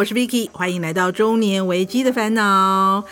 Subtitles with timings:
[0.00, 3.04] 我是 Vicky，欢迎来到中年危机的烦恼。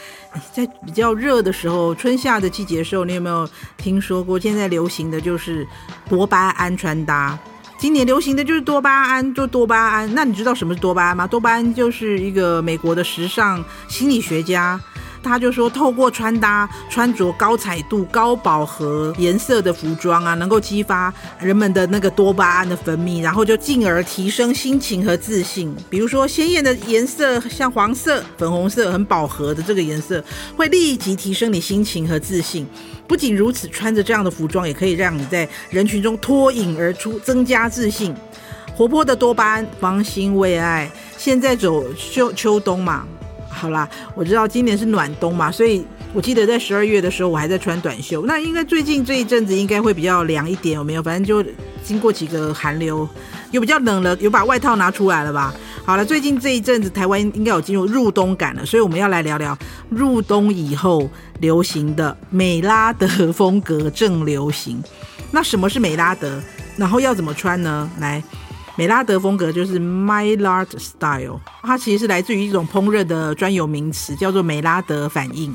[0.55, 3.47] 在比较热的时候，春夏的季节的时候，你有没有
[3.77, 4.41] 听说过？
[4.41, 5.69] 现在流行的就是
[6.09, 7.39] 多巴胺穿搭。
[7.77, 10.15] 今年流行的就是多巴胺，就多巴胺。
[10.15, 11.27] 那你知道什么是多巴胺吗？
[11.27, 14.81] 多巴胺就是一个美国的时尚心理学家。
[15.23, 25.75] 他就说，透过穿搭、穿着高彩度、高饱和颜色的服装啊，能够激发人们的那个多巴胺的分泌，然后就进而提升心情和自信。
[25.91, 30.23] 比如说，鲜艳的颜色，像黄色、粉红色，很饱和的这个颜色，
[30.57, 32.67] 会立即提升你心情和自信。
[33.07, 38.15] 不仅如此，穿着这样的服装，也可以让你在人群中脱颖而出，增加自信。
[38.77, 40.91] 活泼的多巴胺，芳心未爱。
[41.17, 43.05] 现在走秋秋冬嘛。
[43.59, 48.25] 好啦，我知道今年是暖冬嘛，所以我记得在十二月的时候，我还在穿短袖。
[48.25, 51.03] 那应该最近这一阵子应该会比较凉一点，有没有？
[51.03, 51.45] 反正就
[51.83, 53.07] 经过几个寒流，
[53.51, 55.53] 又比较冷了，有把外套拿出来了吧？
[55.85, 64.81] 好了，最近这一阵子台湾应该有进入入冬感了，所以我们要来聊聊入冬以后流行的美拉德风格正流行。
[65.33, 66.41] 那什么是美拉德？
[66.77, 67.91] 然后要怎么穿呢？
[67.99, 68.23] 来。
[68.79, 75.53] 美拉德风格就是 Maillard Style，它其实是来自于一种烹饪的专有名词，叫做美拉德反应，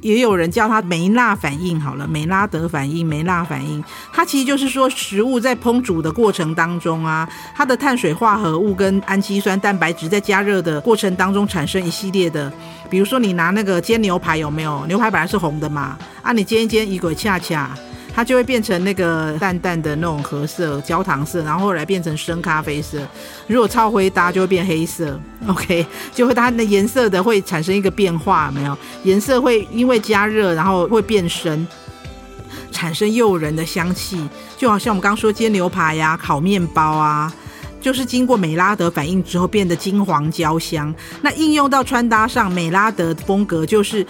[0.00, 1.80] 也有人叫它梅纳反应。
[1.80, 12.52] 好了，美拉德反应、梅纳反应，它其实就是说食物在烹煮的过程当中啊，它的碳水化合物跟氨基酸、蛋白质在加热的过程当中产生一系列的，
[12.88, 14.86] 比如说你拿那个煎牛排有没有？
[14.86, 17.76] 牛排本来是红的嘛，啊，你煎一煎，一鬼恰恰。
[18.14, 22.98] 它就会变成那个淡淡的那种褐色、焦糖色，然后后来变成深咖啡色。
[23.46, 28.76] 如果超灰搭就会变黑色，OK，就会它的颜色的会产生一个变化，没有？
[29.04, 31.64] 颜色会因为加热，然后会变深，
[32.72, 37.32] 产生诱人的香气，就好像我们刚说煎牛排呀、烤面包啊，
[37.80, 40.92] 就是经过美拉德反应之后变得金黄焦香。
[41.22, 44.04] 那应用到穿搭上，美拉德风格就是。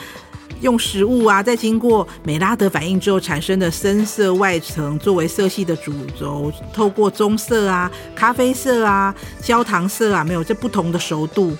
[0.61, 11.57] 用食物啊，在经过美拉德反应之后产生的深色外层作为色系的主轴，透过棕色啊、咖啡色啊、焦糖色啊，没有这不同的熟度。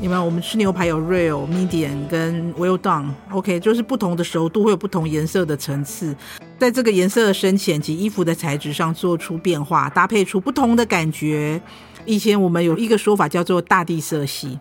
[0.00, 6.14] 你们我们吃牛排有 rare、medium 跟 well done，OK，就是不同的熟度会有不同颜色的层次，
[6.58, 11.60] 在这个颜色的深浅及衣服的材质上做出变化，搭配出不同的感觉。
[12.04, 14.58] 以前我们有一个说法叫做大地色系。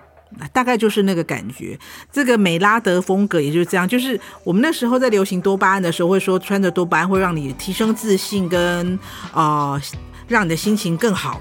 [0.52, 1.78] 大概就是那个感觉，
[2.12, 3.88] 这个美拉德风格也就是这样。
[3.88, 8.98] 就是我们那时候在流行多巴胺的时候，会说穿着多巴胺会让你提升自信，跟
[9.32, 9.82] 啊
[10.28, 11.40] 让你的心情更好、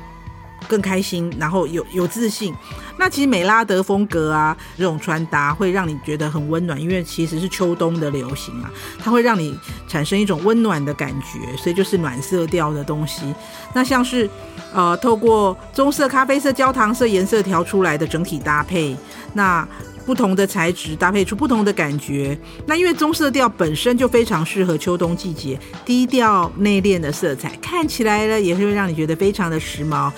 [0.73, 2.55] 更开心，然后有有自信。
[2.97, 9.55] 那其实美拉德风格啊，这种穿搭会让你觉得很温暖，因为其实是秋冬的流行嘛，它会让你
[9.87, 13.35] 产生一种温暖的感觉，所以就是暖色调的东西。
[13.75, 14.29] 那像是
[14.73, 18.97] 呃，透过棕色、咖啡色、焦糖色颜色调出来的整体搭配，
[19.35, 19.67] 那
[20.07, 22.37] 不同的材质搭配出不同的感觉。
[22.67, 30.11] 那因为棕色调本身就非常适合秋冬季节，低调内敛的色彩看起来呢，也会让你觉得非常的时髦。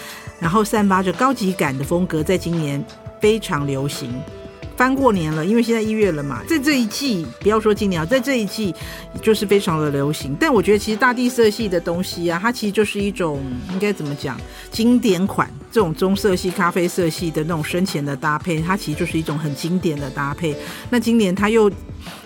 [0.45, 2.85] 然后散发着高级感的风格，在今年
[3.19, 4.13] 非常流行。
[4.77, 8.75] 翻过年了，因为现在一月了嘛，在这一季，不要说今年啊，在这一季
[9.23, 10.37] 就是非常的流行。
[10.39, 13.41] 但我觉得，其实大地色系的东西啊，它其实就是一种
[13.73, 14.39] 应该怎么讲，
[14.71, 15.51] 经典款。
[15.73, 20.55] 这种棕色系、咖啡色系的那种深浅的搭配，它其实就是一种很经典的搭配。
[20.91, 21.73] 那今年它又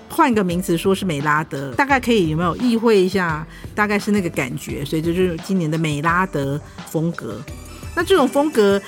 [0.08, 3.46] 换个名词，说是美拉德，大概可以有没有意会一下？
[3.76, 7.40] 大概是那个感觉，所以这就是今年的美拉德风格。
[7.98, 8.80] 那这种风格，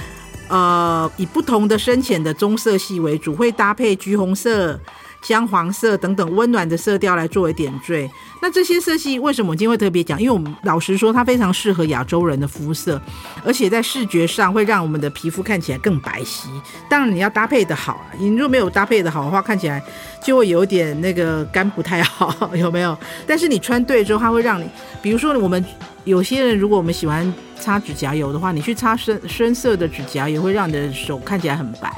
[0.47, 4.79] 呃，以不同的深浅的棕色系为主，会搭配橘红色、
[5.23, 8.11] 姜黄色等等温暖的色调来作为点缀。
[8.43, 10.19] 那这些色系为什么我今天会特别讲？
[10.21, 13.01] 因为我们老实说，它非常适合亚洲人的肤色，
[13.45, 16.47] 而且在视觉上会让我们的皮肤看起来更白皙。
[16.89, 19.83] 当然你要搭配得好啊，你如果没有搭配得好的话，看起来
[20.23, 22.97] 就会有点那个干不太好， 有没有？
[23.27, 24.67] 但是你穿对之后，它会让你，
[25.03, 25.65] 比如说我们。
[26.05, 27.31] 有些人，如果我们喜欢
[27.61, 31.93] 擦指甲油的话，你去擦深深色的指甲油，会让你的手看起来很白。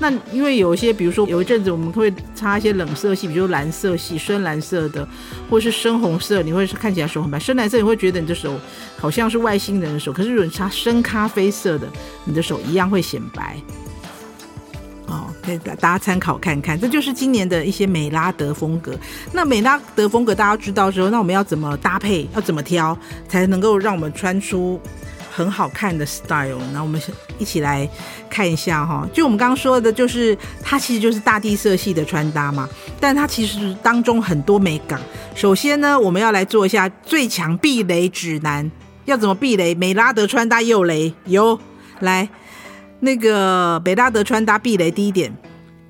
[0.00, 5.06] 那因为有一些，比如说有一阵子我们会擦一些冷色系，比如蓝色系、深蓝色的，
[5.48, 7.38] 或是深红色，你会看起来手很白。
[7.38, 8.58] 深蓝色你会觉得你的手
[8.96, 11.86] 好像是外星人的手，可是如果你擦深咖啡色的，
[12.24, 13.56] 你的手一样会显白。
[15.06, 18.94] 哦，可以大家参考看看，这就是今年的一些美拉德风格。
[19.32, 22.96] 那美拉德风格大家知道之后，那我们要怎么搭配，要怎么挑，
[23.28, 24.80] 才能够让我们穿出
[25.30, 26.58] 很好看的 style？
[26.72, 27.00] 那我们
[27.38, 27.88] 一起来
[28.28, 29.08] 看一下哈。
[29.12, 32.68] 就我们刚刚说的，就是它其实就是大地色系的穿搭嘛，
[32.98, 35.00] 但它其实当中很多美感。
[35.34, 38.70] 首先呢，我们要来做一下最强避雷指南，
[39.04, 39.74] 要怎么避雷？
[39.74, 41.58] 美拉德穿搭又雷，有
[42.00, 42.28] 来。
[43.00, 45.34] 那个美拉德穿搭避雷第一点。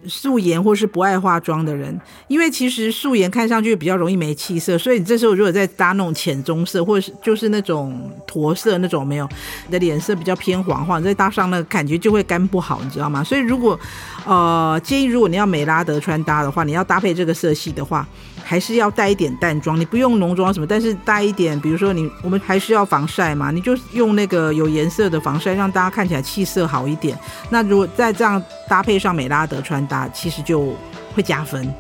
[0.07, 1.99] 素颜或是不爱化妆的人，
[2.29, 9.29] 因为其实素颜看上去比较容易没气色，所以你这时候如果再搭那种浅棕色，或者是就是那种驼色那种没有，
[9.67, 13.23] 你的脸色比较偏黄化，你再搭上那个感觉就会干不好，你知道吗？
[13.23, 13.79] 所以如果
[14.25, 18.07] 呃建议，如果你要美拉德穿搭的话，你要搭配这个色系的话。
[18.51, 27.17] 还是要带一点淡妆，你不用浓妆什么，但是带一点，比如说你我们还是要防晒嘛，你就用那个有颜色的防晒，让大家看起来气色好一点。
[27.49, 30.75] 那如果再这样搭配上美拉德穿搭，其实就
[31.15, 31.73] 会加分。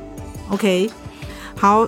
[0.49, 0.88] OK，
[1.56, 1.84] 好，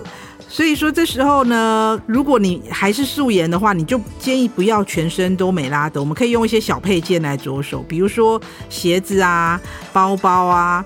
[0.49, 9.57] 所以说这时候呢，如果你还是素颜的话，你就建议不要全身都美拉德，我们可以用一些小配件来着手，比如说鞋子啊、
[9.93, 10.83] 包包啊。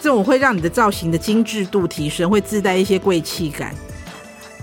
[0.00, 3.74] 这种会让你的造型的精致度提升，会自带一些贵气感。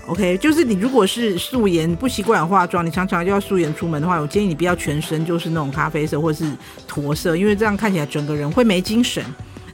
[0.06, 6.44] OK，就是你如果是素颜不习惯化妆，你常常就要素颜出门的话，我建议你不要全身就是那种咖啡色或是
[6.86, 9.22] 驼色，因为这样看起来整个人会没精神。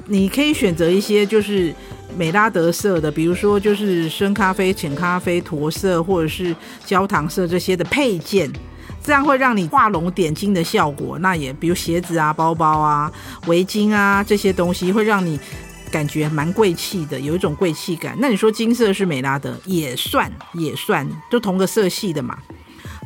[0.06, 1.72] 你可以选择一些就是
[2.18, 8.52] 美拉德色的，比如说就是深咖啡、浅咖啡、驼色或者是焦糖色这些的配件。
[9.04, 13.12] 这样会让你画龙点睛的效果，那也比如鞋子啊、包包啊、
[13.46, 15.38] 围巾啊这些东西，会让你
[15.90, 18.16] 感觉蛮贵气的，有一种贵气感。
[18.18, 22.38] 那你说金色是美拉德，也算也算，就同个色系的嘛。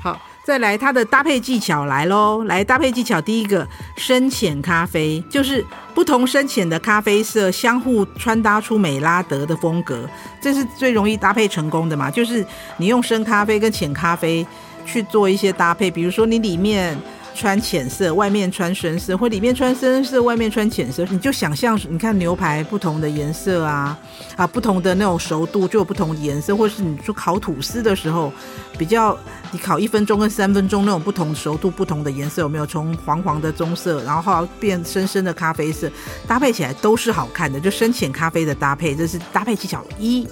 [0.01, 3.67] 好，再来它的搭配技巧来喽，来搭配技巧，第一个
[3.97, 5.67] 深浅咖啡，就是
[5.97, 10.09] 不同深浅的咖啡色相互穿搭出美拉德的风格，
[10.41, 12.09] 这是最容易搭配成功的嘛。
[12.09, 12.47] 就是
[12.77, 14.47] 你用深咖啡跟浅咖啡。
[14.89, 16.99] 去做一些搭配，比如说你里面
[17.35, 23.97] 穿浅色，外面穿深色，或里面穿深色，外面穿浅色，你就想象，你看牛排不同的颜色啊，
[24.35, 28.33] 啊，不同的那种熟度就有不同的颜色，或是你说烤吐司的时候，
[28.77, 29.17] 比较
[29.53, 32.67] 你烤一分钟跟三分钟那种不同熟度不同的颜色有没有？
[32.67, 35.89] 从黄黄的棕色，然后变深深的咖啡色，
[36.27, 40.27] 搭配起来都是好看的，就深浅咖啡的搭配，这是搭配技巧一。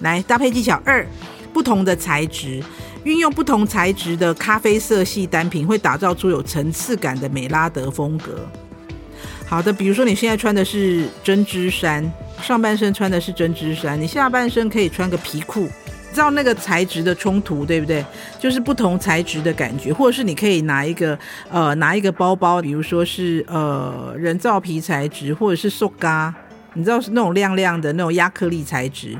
[0.00, 1.06] 来，搭配技巧二，
[1.52, 2.62] 不同的材质。
[3.04, 8.46] 运用不同材质的咖啡色系单品，会打造出有层次感的美拉德风格。
[9.46, 12.08] 好的，比如说你现在穿的是针织衫，
[12.40, 15.68] 上半身穿的是针织衫，你下半身可以穿个皮裤，
[16.12, 18.04] 知道那个材质的冲突，对不对？
[18.38, 21.18] 就是不同材质的感觉，或者是你可以拿一个
[21.50, 26.32] 呃拿一个包包，比如说是呃人造皮材质，或者是塑胶，
[26.74, 29.16] 你知道是那种亮亮的那种亚克力材质。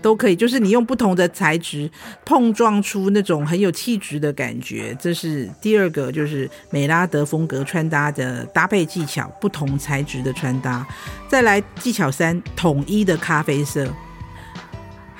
[0.00, 1.90] 都可以，就是你用不同的材质
[2.24, 10.86] 碰撞出那种很有气质的感觉，这是第二个，就是美拉德风格穿搭的搭配技巧，不同材质的穿搭。
[11.28, 13.86] 再来技巧三，统一的咖啡色。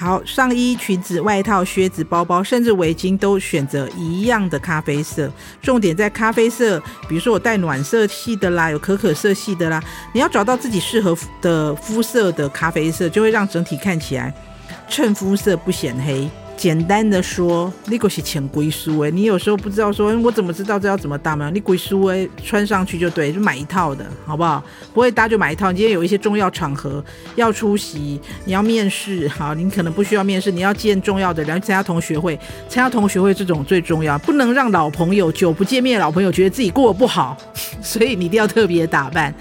[0.01, 5.29] 好，上衣、裙子、外套、靴子、包包，甚至围巾都选择一样的咖啡色。
[5.61, 6.79] 重点在咖啡色，
[7.09, 9.83] 比如说我带暖色系的啦，有可可色系的啦，
[10.13, 14.33] 你要找到自己适合的肤色的咖啡色，就会让整体看起来。
[14.89, 21.51] 衬肤色不显黑，简单的说，你就是潜龟书哎，你有时候不知道说，我怎么知道这要怎么搭吗？
[21.53, 24.65] 你龟书哎，穿上去就对，就买一套的好不好？
[24.95, 25.71] 不会搭就买一套。
[25.71, 27.05] 你今天有一些重要场合
[27.37, 32.35] 要出席，你要面试，好，你可能不需要面试，你要见重要的人，参加同学会，
[32.69, 37.37] 参加同学会这种最重要，不能让老朋友久不见面老朋友觉得自己过得不好，
[37.83, 39.33] 所以你一定要特别打扮。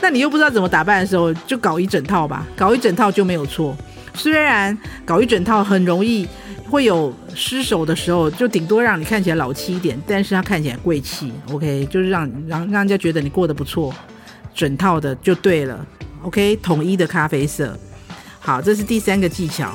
[0.00, 3.76] 那你又不知道怎么打扮的时候，就搞一整套吧，搞一整套就没有错。
[4.14, 6.28] 虽然搞一整套很容易
[6.68, 13.94] 会有失手的时候，就顶多让你看起来老气一点，但是它看起来贵气，OK，就是让让让人家觉得你过得不错，
[14.54, 15.84] 整套的就对了
[16.22, 17.76] ，OK，统一的咖啡色，
[18.38, 19.74] 好，这是第三个技巧。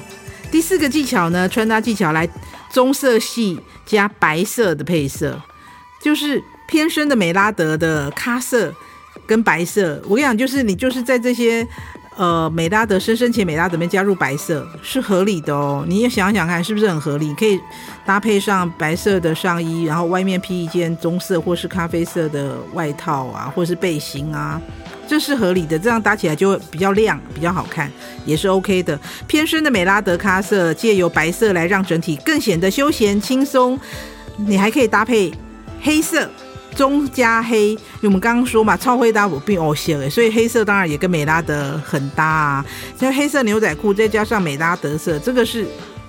[0.51, 2.27] 第四个技巧呢，穿搭技巧来
[2.71, 5.39] 棕色系加白色的配色，
[6.01, 8.73] 就是偏深的美拉德的咖色
[9.25, 11.67] 跟白色，我跟你讲，就是你就是在这些。
[12.17, 15.85] 呃，美拉德深深浅美拉德里面加入白色是合理的哦。
[15.87, 17.31] 你也想想看，是不是很合理？
[17.35, 17.59] 可以
[18.05, 24.59] 搭配上白色的上衣，然后外面披一件棕色或是咖啡色的外套啊，或是背心啊，
[25.07, 25.77] 这是合理的。
[25.77, 27.91] 这样搭起来就会比较亮，比较好看，
[28.25, 28.99] 也是 OK 的。
[29.27, 33.79] 偏深的美拉德咖色，借由白色来让整体更显得休闲轻松。
[34.37, 35.31] 你还可以搭配
[35.81, 36.27] 黑色。
[36.77, 42.65] 中加黑，因为我们刚刚说嘛，超灰搭我并哦显诶，所以黑色当然也跟美拉德很搭啊。
[42.97, 45.67] 像黑色牛仔裤再加上美拉德色，这个是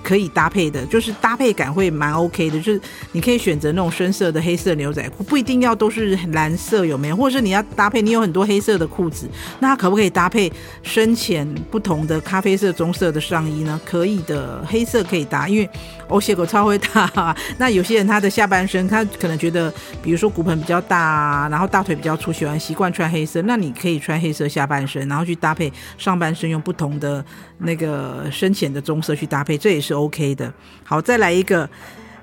[0.09, 2.59] 可以搭配的，就是搭配感会蛮 OK 的。
[2.59, 2.81] 就是
[3.13, 7.17] 你可以选择那种深色的黑色牛仔裤，不一定要都是蓝色，有没有？
[7.17, 9.29] 或者是你要搭配，你有很多黑色的裤子，
[9.61, 10.51] 那可不可以搭配
[10.83, 13.79] 深浅不同的咖啡色、棕色的上衣呢？
[13.85, 15.69] 可以的，黑色可以搭，因为
[16.09, 17.37] 我写狗超会搭。
[17.59, 19.71] 那有些人他的下半身，他可能觉得，
[20.03, 27.23] 比如说骨盆比较大，然后大腿比较粗，喜欢习惯穿黑色，那你可以穿黑色下半身，然后去搭配上半身用不同的
[27.59, 30.53] 那个深浅的棕色去搭配，这也是 OK 的。
[30.85, 31.69] 好，再来一个，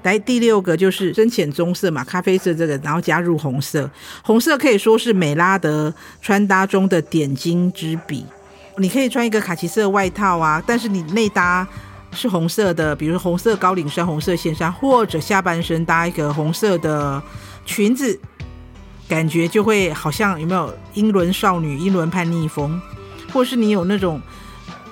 [0.03, 3.89] 来第六个就是深浅棕色嘛，咖啡色这个，然后加入红色，
[4.23, 8.25] 红色可以说是美拉德穿搭中的点睛之笔。
[8.77, 11.67] 你可以穿一个卡其色外套啊，但是你内搭
[12.11, 17.21] 是红色的，比如红色高领衫、红色线衫，或者下半身搭一个红色的
[17.65, 18.19] 裙子，
[19.07, 22.81] 感觉就会好像有没有英伦少女、英伦叛逆风，
[23.31, 24.21] 或是你有那种。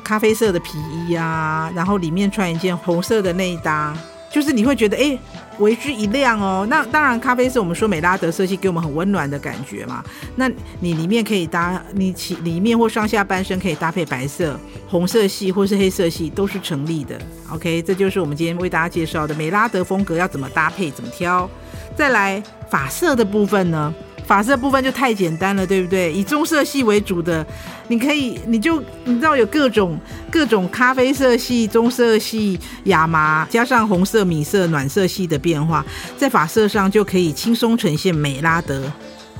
[0.03, 3.95] 咖啡色的皮衣啊，然后里面穿一件红色的内搭，
[4.29, 5.17] 就是你会觉得哎，
[5.59, 6.67] 为之一亮哦。
[6.69, 10.03] 那当然，咖啡色我们说美拉德色系给我们很温暖的感觉嘛。
[10.35, 17.19] 那你里面可以搭，你其里面或上下半身可以搭配白色、红色系或是黑色系都是成立的。
[17.51, 21.49] OK，这就是我们今天为大家介绍的美拉德风格要怎么搭配、怎么挑。
[21.95, 23.93] 再来发色的部分呢？
[24.25, 26.11] 发色部分就太简单了，对不对？
[26.11, 27.45] 以棕色系为主的，
[27.87, 29.99] 你可以，你就你知道有各种
[30.31, 35.85] 各种咖啡色系、棕色系、亚麻，加上红色、米色、暖色系的变化，
[36.17, 38.91] 在发色上就可以轻松呈现美拉德。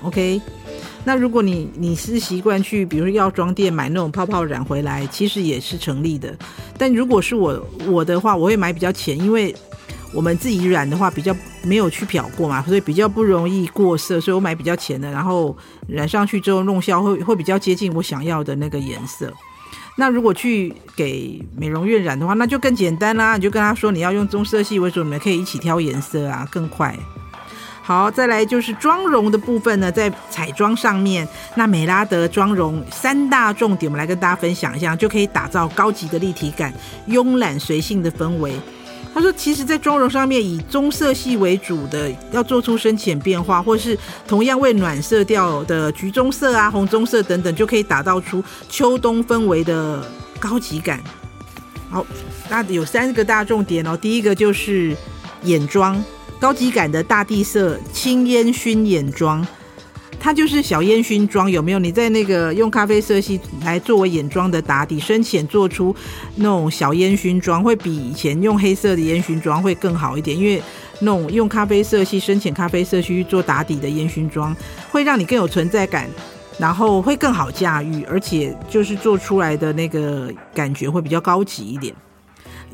[0.04, 0.42] OK，
[1.06, 6.36] 那如果你你是习惯去，比如说药妆店买那种泡泡染回来，其实也是成立的。
[6.78, 9.56] 但如果是我我的话，我会买比较浅，因为。
[10.14, 15.56] 我们自己染的话，比较没有去漂过嘛，所以比较不容易过色，所以我买比较浅的，然后
[15.88, 19.34] 染上去之后弄消会会比较接近我想要的那个颜色。
[19.96, 26.98] 那如果去给美容院染的话，那就更简单啦，你就跟他说你要用棕色系为主，你们可以一起挑颜色啊，更快。
[27.84, 36.74] 好，再来就是妆容的部分呢，在彩妆上面，那美拉德妆容三大重点，我们来跟大家分享一下，就可以打造高级的立体感、
[37.10, 38.54] 慵懒随性的氛围。
[39.14, 43.96] 他说：“其实，在妆容上面，以棕色系为主的，要做出深浅变化，或是
[44.28, 50.04] 同样为暖色调的橘棕色啊、红棕色等等，就可以打造出秋冬氛围的
[50.40, 51.00] 高级感。
[51.92, 52.04] 好，
[52.50, 53.96] 那有三个大重点哦。
[53.96, 54.98] 第一个就是
[55.44, 56.04] 眼妆，
[56.40, 59.46] 高级感的大地色轻烟熏眼妆。”
[60.24, 61.80] 它就是小烟熏妆，有没有？
[61.80, 65.94] 你在那个用咖啡色系来作为眼妆的打底，深浅做出
[66.38, 70.40] 那种小烟熏妆，会比以前用黑色的烟熏妆会更好一点。
[70.40, 70.64] 因为
[71.00, 74.56] 那种用咖啡色系、深浅咖啡色系去做打底的烟熏妆，
[74.90, 76.10] 会让你更有存在感，
[76.58, 81.94] 然后会更好驾驭，而且就是做出来的那个感觉会比较高级一点。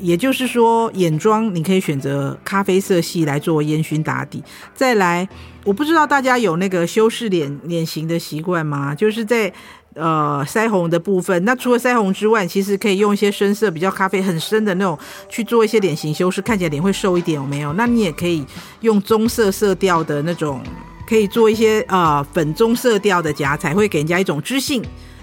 [0.00, 4.42] 也就是说，眼妆你可以选择咖啡色系来做烟熏打底。
[4.74, 5.28] 再来，
[5.64, 8.94] 我不知道大家有那个修饰脸脸型的习惯吗？
[8.94, 9.52] 就是在
[9.94, 17.72] 呃腮红的部分，那除了腮红之外，其实可以用一些深色、比较咖啡很深的那种去做一些脸型修饰，看起来脸会瘦一点，有没有？
[17.74, 18.44] 那你也可以
[18.80, 20.62] 用棕色色调的那种，
[21.06, 24.82] 可以做一些呃粉棕色调的夹彩，会给人家一种知性。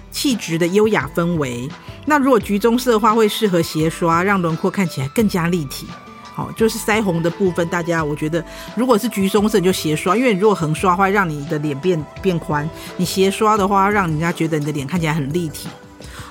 [0.10, 1.68] 气质的优雅氛围。
[2.10, 5.86] 那如果橘棕色的话，会适合斜刷，让轮廓看起来更加立体。
[6.34, 8.42] 好，就是腮红的部分，大家我觉得，
[8.76, 15.68] 如果是橘棕色，你就斜刷，因为你如果横刷的话，会让你的脸变变宽；你斜刷的话，让人家觉得你的脸看起来很立体。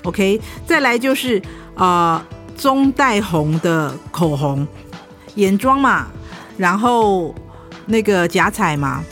[0.05, 1.43] OK，再来就是
[1.75, 2.25] 呃
[2.57, 4.67] 棕带红的口红、
[5.35, 6.07] 眼妆嘛，
[6.57, 7.35] 然后
[7.85, 9.05] 那个夹彩嘛。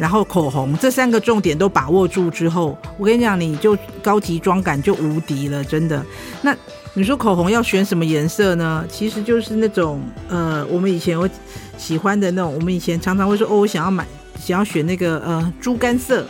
[0.00, 6.02] 然后口红这三个重点都把握住之后，我跟你讲，你就高级妆感就无敌了，真的。
[6.40, 6.56] 那
[6.94, 8.82] 你说口红要选什么颜色呢？
[8.88, 11.30] 其实就是那种呃，我们以前会
[11.76, 14.06] 喜欢的那种，我们以前常常会说哦，我想要买，
[14.40, 16.26] 想要选那个呃猪肝色。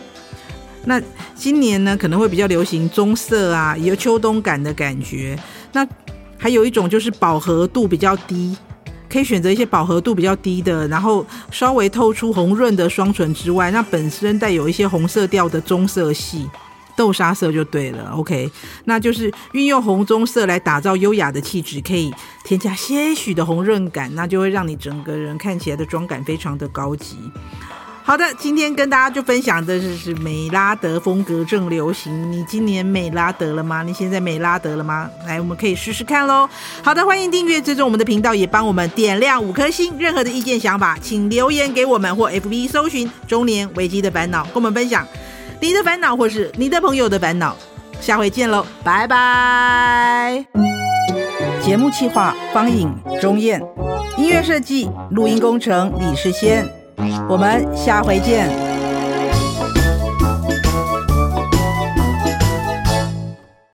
[0.84, 1.00] 那
[1.36, 5.38] 今年呢，可能会比较流行棕色啊，有秋冬感的感觉。
[5.72, 5.86] 那
[6.36, 8.56] 还有一种就是饱和度比较低。
[9.10, 16.48] 可以选择一些饱和度比较低的，然后稍微透出红润的双唇之外，那本身带有一些红色调的棕色系，
[16.96, 18.12] 豆沙色就对了。
[18.12, 18.50] OK，
[18.84, 22.14] 那就是运用红棕色来打造优雅的气质，可以
[22.44, 27.16] 添加些许的红润感，那就会让你整个人看起来的妆感非常的高级。
[28.02, 32.32] 好的，今天跟大家就分享的就是美拉德风格正流行。
[32.32, 33.84] 你今年美拉德了吗？
[33.84, 35.08] 你现在美拉德了吗？
[35.26, 36.48] 来，我们可以试试看喽。
[36.82, 39.94] 好的，欢迎订阅、追踪我们的频道，也帮我们点亮五颗星。
[39.96, 45.06] 任何的意见、想法，请留言给我们或 FB 搜寻“中年危机的烦恼”，跟我们分享
[45.60, 47.56] 你的烦恼或是你的朋友的烦恼。
[48.00, 50.44] 下回见喽，拜拜。
[51.62, 53.62] 节目企划方颖、钟燕，
[54.16, 56.79] 音乐设计、录音工程李世先。
[57.28, 58.69] 我们下回见。